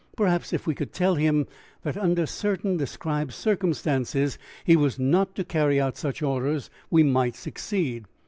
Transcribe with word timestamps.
Perhaps 0.17 0.51
if 0.51 0.65
we 0.65 0.73
could 0.73 0.93
tell 0.93 1.13
him 1.13 1.45
that 1.83 1.95
under 1.95 2.25
certain 2.25 2.75
described 2.75 3.33
circumstances 3.33 4.39
he 4.63 4.75
was 4.75 4.97
not 4.97 5.35
to 5.35 5.43
carry 5.43 5.79
out 5.79 5.95
such 5.95 6.23
orders 6.23 6.71
we 6.89 7.03
might 7.03 7.35
succeed. 7.35 8.05